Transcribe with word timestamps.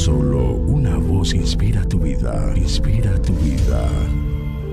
Solo 0.00 0.54
una 0.54 0.96
voz 0.96 1.34
inspira 1.34 1.84
tu 1.84 1.98
vida, 1.98 2.54
inspira 2.56 3.20
tu 3.20 3.34
vida. 3.34 3.86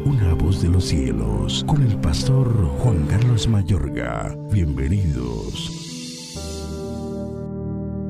Una 0.05 0.33
voz 0.33 0.61
de 0.61 0.69
los 0.69 0.85
cielos, 0.85 1.65
con 1.67 1.83
el 1.83 1.97
pastor 1.97 2.47
Juan 2.79 3.05
Carlos 3.07 3.45
Mayorga. 3.45 4.33
Bienvenidos. 4.53 6.33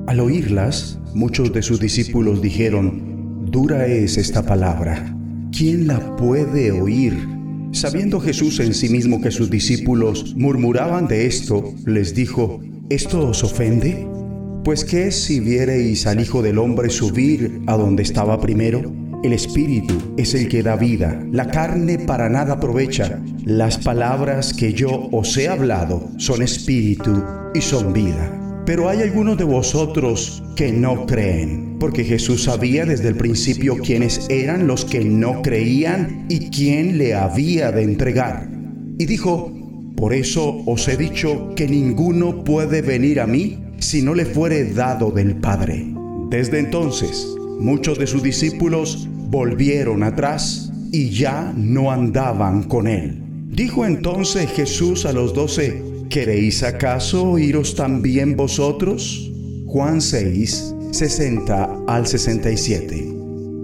Al 0.05 0.19
oírlas, 0.19 0.99
muchos 1.15 1.51
de 1.51 1.63
sus 1.63 1.79
discípulos 1.79 2.39
dijeron, 2.39 3.47
Dura 3.49 3.87
es 3.87 4.17
esta 4.17 4.45
palabra. 4.45 5.17
¿Quién 5.51 5.87
la 5.87 6.15
puede 6.17 6.71
oír? 6.71 7.17
Sabiendo 7.71 8.19
Jesús 8.19 8.59
en 8.59 8.75
sí 8.75 8.89
mismo 8.89 9.21
que 9.21 9.31
sus 9.31 9.49
discípulos 9.49 10.35
murmuraban 10.37 11.07
de 11.07 11.25
esto, 11.25 11.73
les 11.83 12.13
dijo, 12.13 12.61
¿esto 12.91 13.29
os 13.29 13.43
ofende? 13.43 14.07
Pues 14.63 14.83
qué 14.83 15.11
si 15.11 15.39
viereis 15.39 16.07
al 16.07 16.19
Hijo 16.19 16.41
del 16.41 16.57
Hombre 16.57 16.89
subir 16.89 17.61
a 17.67 17.77
donde 17.77 18.03
estaba 18.03 18.39
primero? 18.39 18.91
El 19.23 19.33
Espíritu 19.33 19.95
es 20.17 20.35
el 20.35 20.47
que 20.47 20.61
da 20.61 20.75
vida, 20.75 21.25
la 21.31 21.47
carne 21.47 21.97
para 21.97 22.29
nada 22.29 22.55
aprovecha. 22.55 23.21
Las 23.45 23.77
palabras 23.77 24.53
que 24.53 24.73
yo 24.73 25.09
os 25.11 25.35
he 25.37 25.47
hablado 25.47 26.09
son 26.17 26.41
espíritu 26.41 27.23
y 27.53 27.61
son 27.61 27.93
vida. 27.93 28.63
Pero 28.65 28.89
hay 28.89 29.01
algunos 29.01 29.37
de 29.37 29.45
vosotros 29.45 30.43
que 30.55 30.71
no 30.71 31.05
creen, 31.05 31.77
porque 31.79 32.03
Jesús 32.03 32.43
sabía 32.43 32.85
desde 32.85 33.07
el 33.07 33.15
principio 33.15 33.77
quiénes 33.77 34.27
eran 34.29 34.67
los 34.67 34.83
que 34.85 35.03
no 35.03 35.41
creían 35.41 36.25
y 36.29 36.49
quién 36.49 36.97
le 36.97 37.15
había 37.15 37.71
de 37.71 37.83
entregar. 37.83 38.49
Y 38.99 39.05
dijo, 39.05 39.53
por 39.95 40.13
eso 40.13 40.61
os 40.65 40.87
he 40.87 40.97
dicho 40.97 41.53
que 41.55 41.67
ninguno 41.67 42.43
puede 42.43 42.81
venir 42.81 43.19
a 43.19 43.25
mí 43.25 43.63
si 43.79 44.01
no 44.01 44.13
le 44.13 44.25
fuere 44.25 44.65
dado 44.73 45.11
del 45.11 45.35
Padre. 45.35 45.93
Desde 46.29 46.59
entonces, 46.59 47.27
muchos 47.59 47.97
de 47.97 48.07
sus 48.07 48.23
discípulos 48.23 49.07
volvieron 49.29 50.03
atrás 50.03 50.71
y 50.91 51.09
ya 51.09 51.53
no 51.55 51.91
andaban 51.91 52.63
con 52.63 52.87
él. 52.87 53.23
Dijo 53.47 53.85
entonces 53.85 54.49
Jesús 54.51 55.05
a 55.05 55.13
los 55.13 55.33
doce, 55.33 55.81
¿queréis 56.09 56.63
acaso 56.63 57.37
iros 57.37 57.75
también 57.75 58.35
vosotros? 58.35 59.31
Juan 59.65 60.01
6, 60.01 60.75
60 60.91 61.83
al 61.87 62.07
67. 62.07 63.13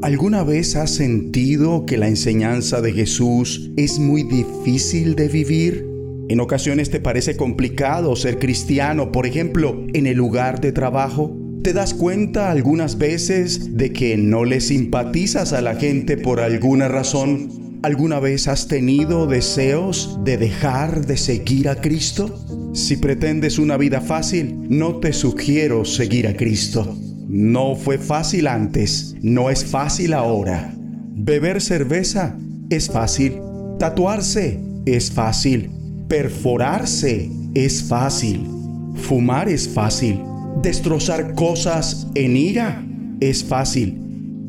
¿Alguna 0.02 0.44
vez 0.44 0.76
has 0.76 0.92
sentido 0.92 1.86
que 1.86 1.98
la 1.98 2.10
enseñanza 2.10 2.82
de 2.82 2.92
Jesús 2.92 3.72
es 3.78 4.00
muy 4.00 4.24
difícil 4.24 5.16
de 5.16 5.30
vivir? 5.30 5.93
En 6.30 6.40
ocasiones 6.40 6.90
te 6.90 7.02
parece 7.02 7.36
complicado 7.36 8.16
ser 8.16 8.40
cristiano, 8.40 9.12
por 9.12 9.28
ejemplo, 9.28 9.86
en 9.94 10.08
el 10.08 10.18
lugar 10.18 10.62
de 10.62 10.72
trabajo. 10.72 11.36
¿Te 11.64 11.74
das 11.74 11.94
cuenta 11.94 12.50
algunas 12.50 12.98
veces 12.98 13.76
de 13.78 13.92
que 13.92 14.18
no 14.18 14.46
le 14.46 14.62
simpatizas 14.62 15.52
a 15.54 15.62
la 15.62 15.76
gente 15.76 16.18
por 16.18 16.40
alguna 16.40 16.88
razón? 16.88 17.80
¿Alguna 17.84 18.22
vez 18.22 18.48
has 18.48 18.70
tenido 18.70 19.28
deseos 19.28 20.18
de 20.24 20.38
dejar 20.38 21.06
de 21.06 21.18
seguir 21.18 21.68
a 21.68 21.76
Cristo? 21.76 22.72
Si 22.74 22.96
pretendes 22.96 23.60
una 23.60 23.76
vida 23.76 24.00
fácil, 24.00 24.56
no 24.70 25.00
te 25.00 25.12
sugiero 25.12 25.84
seguir 25.84 26.28
a 26.28 26.36
Cristo. 26.36 26.98
No 27.28 27.76
fue 27.76 27.98
fácil 27.98 28.48
antes, 28.48 29.16
no 29.22 29.50
es 29.50 29.66
fácil 29.66 30.14
ahora. 30.14 30.74
Beber 31.16 31.62
cerveza 31.62 32.38
es 32.70 32.90
fácil. 32.90 33.34
Tatuarse 33.78 34.62
es 34.86 35.12
fácil. 35.12 35.83
Perforarse 36.14 37.32
es 37.56 37.82
fácil. 37.86 38.46
Fumar 38.94 39.50
es 39.50 39.68
fácil. 39.68 40.20
Destrozar 40.62 41.34
cosas 41.34 42.06
en 42.14 42.38
ira 42.38 42.86
es 43.20 43.44
fácil. 43.44 43.98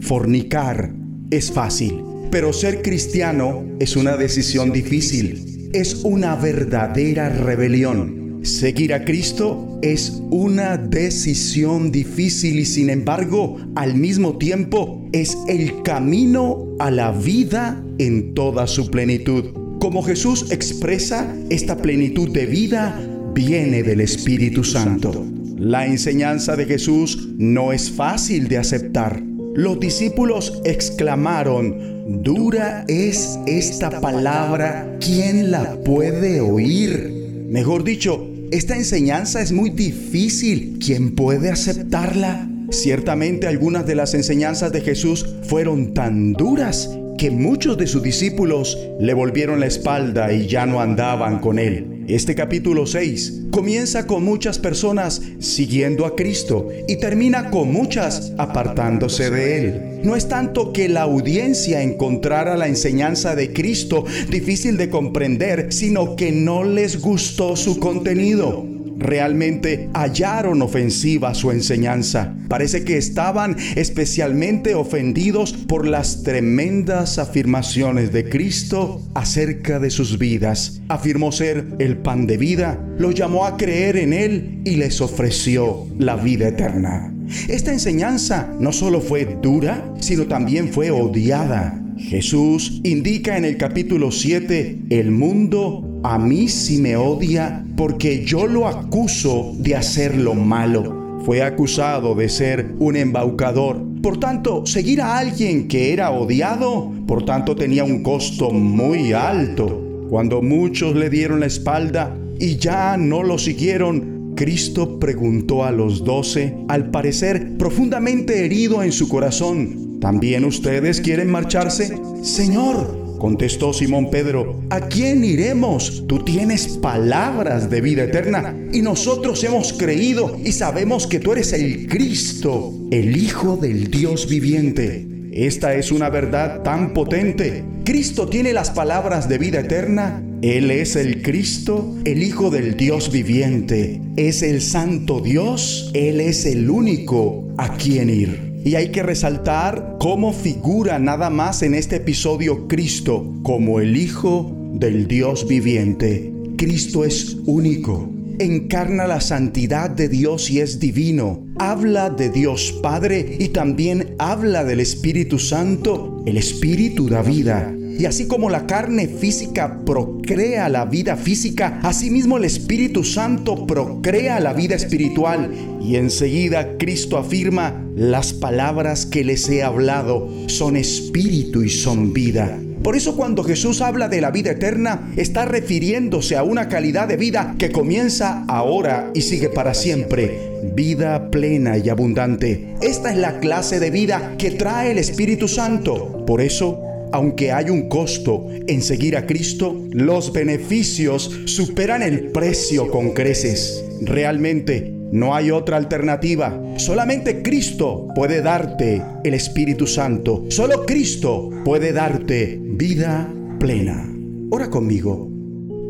Fornicar 0.00 0.92
es 1.30 1.50
fácil. 1.50 2.02
Pero 2.30 2.52
ser 2.52 2.82
cristiano 2.82 3.64
es 3.80 3.96
una 3.96 4.18
decisión 4.18 4.72
difícil. 4.72 5.70
Es 5.72 6.04
una 6.04 6.36
verdadera 6.36 7.30
rebelión. 7.30 8.40
Seguir 8.42 8.92
a 8.92 9.06
Cristo 9.06 9.78
es 9.80 10.20
una 10.30 10.76
decisión 10.76 11.90
difícil 11.90 12.60
y 12.60 12.66
sin 12.66 12.90
embargo 12.90 13.56
al 13.74 13.94
mismo 13.94 14.36
tiempo 14.36 15.08
es 15.12 15.34
el 15.48 15.82
camino 15.82 16.76
a 16.78 16.90
la 16.90 17.10
vida 17.10 17.82
en 17.96 18.34
toda 18.34 18.66
su 18.66 18.90
plenitud. 18.90 19.63
Como 19.84 20.02
Jesús 20.02 20.50
expresa 20.50 21.30
esta 21.50 21.76
plenitud 21.76 22.30
de 22.30 22.46
vida, 22.46 22.98
viene 23.34 23.82
del 23.82 24.00
Espíritu 24.00 24.64
Santo. 24.64 25.26
La 25.58 25.84
enseñanza 25.84 26.56
de 26.56 26.64
Jesús 26.64 27.28
no 27.36 27.70
es 27.70 27.90
fácil 27.90 28.48
de 28.48 28.56
aceptar. 28.56 29.22
Los 29.54 29.78
discípulos 29.78 30.58
exclamaron, 30.64 32.22
dura 32.22 32.86
es 32.88 33.38
esta 33.46 34.00
palabra, 34.00 34.96
¿quién 35.00 35.50
la 35.50 35.78
puede 35.82 36.40
oír? 36.40 37.44
Mejor 37.50 37.84
dicho, 37.84 38.26
esta 38.52 38.76
enseñanza 38.76 39.42
es 39.42 39.52
muy 39.52 39.68
difícil, 39.68 40.78
¿quién 40.82 41.14
puede 41.14 41.50
aceptarla? 41.50 42.48
Ciertamente 42.70 43.48
algunas 43.48 43.86
de 43.86 43.96
las 43.96 44.14
enseñanzas 44.14 44.72
de 44.72 44.80
Jesús 44.80 45.26
fueron 45.42 45.92
tan 45.92 46.32
duras 46.32 46.88
que 47.18 47.30
muchos 47.30 47.78
de 47.78 47.86
sus 47.86 48.02
discípulos 48.02 48.78
le 49.00 49.14
volvieron 49.14 49.60
la 49.60 49.66
espalda 49.66 50.32
y 50.32 50.46
ya 50.46 50.66
no 50.66 50.80
andaban 50.80 51.40
con 51.40 51.58
él. 51.58 52.04
Este 52.08 52.34
capítulo 52.34 52.86
6 52.86 53.44
comienza 53.50 54.06
con 54.06 54.24
muchas 54.24 54.58
personas 54.58 55.22
siguiendo 55.38 56.04
a 56.04 56.16
Cristo 56.16 56.68
y 56.86 56.96
termina 56.96 57.50
con 57.50 57.72
muchas 57.72 58.32
apartándose 58.36 59.30
de 59.30 59.58
él. 59.58 60.00
No 60.02 60.16
es 60.16 60.28
tanto 60.28 60.72
que 60.72 60.88
la 60.88 61.02
audiencia 61.02 61.82
encontrara 61.82 62.56
la 62.56 62.68
enseñanza 62.68 63.34
de 63.34 63.52
Cristo 63.52 64.04
difícil 64.28 64.76
de 64.76 64.90
comprender, 64.90 65.72
sino 65.72 66.16
que 66.16 66.30
no 66.30 66.64
les 66.64 67.00
gustó 67.00 67.56
su 67.56 67.78
contenido 67.78 68.73
realmente 68.98 69.88
hallaron 69.94 70.62
ofensiva 70.62 71.34
su 71.34 71.50
enseñanza. 71.50 72.34
Parece 72.48 72.84
que 72.84 72.96
estaban 72.96 73.56
especialmente 73.76 74.74
ofendidos 74.74 75.52
por 75.52 75.86
las 75.86 76.22
tremendas 76.22 77.18
afirmaciones 77.18 78.12
de 78.12 78.28
Cristo 78.28 79.02
acerca 79.14 79.78
de 79.78 79.90
sus 79.90 80.18
vidas. 80.18 80.80
Afirmó 80.88 81.32
ser 81.32 81.66
el 81.78 81.98
pan 81.98 82.26
de 82.26 82.36
vida, 82.36 82.84
los 82.98 83.14
llamó 83.14 83.46
a 83.46 83.56
creer 83.56 83.96
en 83.96 84.12
Él 84.12 84.60
y 84.64 84.76
les 84.76 85.00
ofreció 85.00 85.86
la 85.98 86.16
vida 86.16 86.48
eterna. 86.48 87.14
Esta 87.48 87.72
enseñanza 87.72 88.52
no 88.60 88.72
solo 88.72 89.00
fue 89.00 89.38
dura, 89.40 89.94
sino 90.00 90.26
también 90.26 90.72
fue 90.72 90.90
odiada. 90.90 91.80
Jesús 91.96 92.80
indica 92.84 93.36
en 93.36 93.44
el 93.44 93.56
capítulo 93.56 94.10
7, 94.10 94.78
el 94.90 95.10
mundo 95.10 95.93
a 96.04 96.18
mí 96.18 96.48
sí 96.48 96.76
me 96.76 96.96
odia 96.96 97.64
porque 97.78 98.26
yo 98.26 98.46
lo 98.46 98.68
acuso 98.68 99.54
de 99.56 99.74
hacer 99.74 100.14
lo 100.14 100.34
malo. 100.34 101.22
Fue 101.24 101.42
acusado 101.42 102.14
de 102.14 102.28
ser 102.28 102.74
un 102.78 102.96
embaucador. 102.96 103.82
Por 104.02 104.20
tanto, 104.20 104.66
seguir 104.66 105.00
a 105.00 105.16
alguien 105.16 105.66
que 105.66 105.94
era 105.94 106.10
odiado, 106.10 106.92
por 107.06 107.24
tanto 107.24 107.56
tenía 107.56 107.84
un 107.84 108.02
costo 108.02 108.50
muy 108.50 109.14
alto. 109.14 110.06
Cuando 110.10 110.42
muchos 110.42 110.94
le 110.94 111.08
dieron 111.08 111.40
la 111.40 111.46
espalda 111.46 112.14
y 112.38 112.56
ya 112.56 112.98
no 112.98 113.22
lo 113.22 113.38
siguieron, 113.38 114.34
Cristo 114.36 114.98
preguntó 114.98 115.64
a 115.64 115.72
los 115.72 116.04
doce, 116.04 116.54
al 116.68 116.90
parecer 116.90 117.56
profundamente 117.56 118.44
herido 118.44 118.82
en 118.82 118.92
su 118.92 119.08
corazón, 119.08 120.00
¿también 120.00 120.44
ustedes 120.44 121.00
quieren 121.00 121.30
marcharse? 121.30 121.96
Señor, 122.22 123.03
Contestó 123.24 123.72
Simón 123.72 124.10
Pedro, 124.10 124.60
¿a 124.68 124.80
quién 124.82 125.24
iremos? 125.24 126.04
Tú 126.06 126.22
tienes 126.24 126.68
palabras 126.68 127.70
de 127.70 127.80
vida 127.80 128.04
eterna 128.04 128.54
y 128.70 128.82
nosotros 128.82 129.42
hemos 129.44 129.72
creído 129.72 130.38
y 130.44 130.52
sabemos 130.52 131.06
que 131.06 131.20
tú 131.20 131.32
eres 131.32 131.54
el 131.54 131.86
Cristo, 131.88 132.74
el 132.90 133.16
Hijo 133.16 133.56
del 133.56 133.90
Dios 133.90 134.28
viviente. 134.28 135.08
Esta 135.32 135.74
es 135.74 135.90
una 135.90 136.10
verdad 136.10 136.62
tan 136.64 136.92
potente. 136.92 137.64
Cristo 137.86 138.28
tiene 138.28 138.52
las 138.52 138.70
palabras 138.70 139.26
de 139.26 139.38
vida 139.38 139.60
eterna. 139.60 140.22
Él 140.42 140.70
es 140.70 140.94
el 140.94 141.22
Cristo, 141.22 141.96
el 142.04 142.22
Hijo 142.22 142.50
del 142.50 142.76
Dios 142.76 143.10
viviente. 143.10 144.02
Es 144.16 144.42
el 144.42 144.60
Santo 144.60 145.20
Dios. 145.20 145.90
Él 145.94 146.20
es 146.20 146.44
el 146.44 146.68
único 146.68 147.48
a 147.56 147.74
quien 147.78 148.10
ir. 148.10 148.53
Y 148.64 148.76
hay 148.76 148.88
que 148.88 149.02
resaltar 149.02 149.96
cómo 150.00 150.32
figura 150.32 150.98
nada 150.98 151.28
más 151.28 151.62
en 151.62 151.74
este 151.74 151.96
episodio 151.96 152.66
Cristo 152.66 153.30
como 153.42 153.78
el 153.78 153.94
Hijo 153.94 154.56
del 154.72 155.06
Dios 155.06 155.46
viviente. 155.46 156.32
Cristo 156.56 157.04
es 157.04 157.36
único, 157.44 158.08
encarna 158.38 159.06
la 159.06 159.20
santidad 159.20 159.90
de 159.90 160.08
Dios 160.08 160.50
y 160.50 160.60
es 160.60 160.80
divino. 160.80 161.44
Habla 161.58 162.08
de 162.08 162.30
Dios 162.30 162.72
Padre 162.82 163.36
y 163.38 163.48
también 163.48 164.14
habla 164.18 164.64
del 164.64 164.80
Espíritu 164.80 165.38
Santo. 165.38 166.22
El 166.24 166.38
Espíritu 166.38 167.10
da 167.10 167.20
vida. 167.20 167.70
Y 167.98 168.06
así 168.06 168.26
como 168.26 168.50
la 168.50 168.66
carne 168.66 169.06
física 169.06 169.80
procrea 169.84 170.68
la 170.68 170.84
vida 170.84 171.16
física, 171.16 171.78
asimismo 171.82 172.38
el 172.38 172.44
Espíritu 172.44 173.04
Santo 173.04 173.66
procrea 173.66 174.40
la 174.40 174.52
vida 174.52 174.74
espiritual. 174.74 175.50
Y 175.80 175.96
enseguida 175.96 176.76
Cristo 176.78 177.18
afirma, 177.18 177.84
las 177.94 178.32
palabras 178.32 179.06
que 179.06 179.22
les 179.22 179.48
he 179.48 179.62
hablado 179.62 180.28
son 180.48 180.76
espíritu 180.76 181.62
y 181.62 181.70
son 181.70 182.12
vida. 182.12 182.58
Por 182.82 182.96
eso 182.96 183.16
cuando 183.16 183.44
Jesús 183.44 183.80
habla 183.80 184.08
de 184.08 184.20
la 184.20 184.30
vida 184.30 184.50
eterna, 184.50 185.10
está 185.16 185.46
refiriéndose 185.46 186.36
a 186.36 186.42
una 186.42 186.68
calidad 186.68 187.08
de 187.08 187.16
vida 187.16 187.54
que 187.58 187.70
comienza 187.70 188.44
ahora 188.46 189.10
y 189.14 189.22
sigue 189.22 189.48
para 189.48 189.72
siempre. 189.72 190.52
Vida 190.74 191.30
plena 191.30 191.78
y 191.78 191.88
abundante. 191.88 192.74
Esta 192.82 193.10
es 193.10 193.16
la 193.16 193.40
clase 193.40 193.80
de 193.80 193.90
vida 193.90 194.34
que 194.36 194.50
trae 194.50 194.90
el 194.90 194.98
Espíritu 194.98 195.48
Santo. 195.48 196.24
Por 196.26 196.42
eso, 196.42 196.82
aunque 197.14 197.52
hay 197.52 197.70
un 197.70 197.88
costo 197.88 198.48
en 198.66 198.82
seguir 198.82 199.16
a 199.16 199.24
Cristo, 199.24 199.80
los 199.92 200.32
beneficios 200.32 201.30
superan 201.44 202.02
el 202.02 202.32
precio 202.32 202.90
con 202.90 203.12
creces. 203.12 203.84
Realmente, 204.00 204.92
no 205.12 205.32
hay 205.32 205.52
otra 205.52 205.76
alternativa. 205.76 206.60
Solamente 206.76 207.40
Cristo 207.40 208.08
puede 208.16 208.42
darte 208.42 209.00
el 209.22 209.32
Espíritu 209.32 209.86
Santo. 209.86 210.46
Solo 210.48 210.84
Cristo 210.84 211.50
puede 211.64 211.92
darte 211.92 212.58
vida 212.60 213.32
plena. 213.60 214.12
Ora 214.50 214.68
conmigo. 214.68 215.30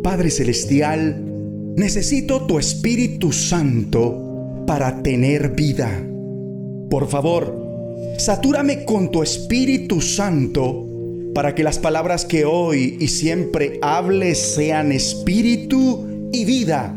Padre 0.02 0.30
Celestial, 0.30 1.24
necesito 1.74 2.44
tu 2.44 2.58
Espíritu 2.58 3.32
Santo 3.32 4.62
para 4.66 5.02
tener 5.02 5.52
vida. 5.52 5.90
Por 6.90 7.08
favor, 7.08 8.14
satúrame 8.18 8.84
con 8.84 9.10
tu 9.10 9.22
Espíritu 9.22 10.02
Santo 10.02 10.90
para 11.34 11.54
que 11.54 11.64
las 11.64 11.78
palabras 11.78 12.24
que 12.24 12.44
hoy 12.44 12.96
y 13.00 13.08
siempre 13.08 13.78
hables 13.82 14.38
sean 14.38 14.92
espíritu 14.92 16.28
y 16.32 16.44
vida 16.44 16.96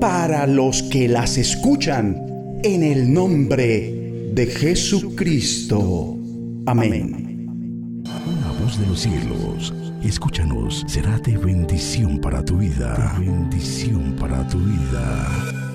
para 0.00 0.46
los 0.46 0.82
que 0.82 1.08
las 1.08 1.38
escuchan 1.38 2.20
en 2.62 2.82
el 2.82 3.12
nombre 3.12 4.30
de 4.32 4.46
Jesucristo. 4.46 6.18
Amén. 6.66 8.02
Una 8.04 8.52
voz 8.60 8.78
de 8.78 8.86
los 8.86 9.00
cielos, 9.00 9.72
escúchanos, 10.02 10.84
será 10.88 11.18
de 11.20 11.38
bendición 11.38 12.20
para 12.20 12.44
tu 12.44 12.58
vida. 12.58 13.16
bendición 13.18 14.16
para 14.18 14.46
tu 14.48 14.58
vida. 14.58 15.65